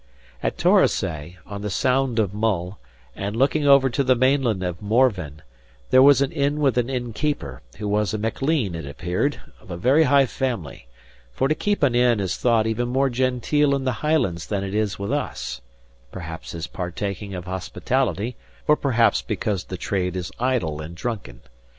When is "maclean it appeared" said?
8.17-9.39